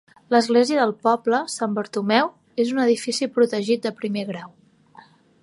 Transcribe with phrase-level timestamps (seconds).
[0.35, 2.33] L'església del poble, Sant Bartomeu,
[2.65, 4.57] és un edifici protegit de primer grau.